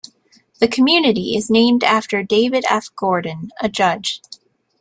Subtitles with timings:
[0.59, 2.87] The community is named after David F.
[2.95, 4.19] Gordon, a judge.